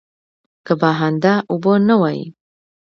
که 0.65 0.73
بهانده 0.81 1.33
اوبه 1.51 1.73
نه 1.87 1.95
وای. 2.01 2.19